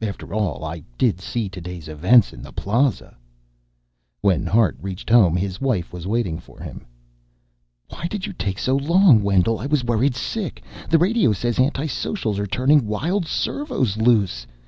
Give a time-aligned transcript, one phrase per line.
[0.00, 3.16] "After all, I did see today's events in the Plaza."
[4.20, 6.86] When Hart reached home his wife was waiting for him.
[7.88, 9.58] "Why did you take so long, Wendell.
[9.58, 10.62] I was worried sick.
[10.88, 14.46] The radio says anti socials are turning wild servos loose.